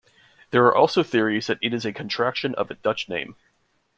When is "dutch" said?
2.73-3.07